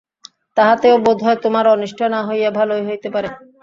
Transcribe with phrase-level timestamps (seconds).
[0.57, 3.27] তাহাতেও বোধ হয় তোমার অনিষ্ট না হইয়া ভালোই হইতে পারে।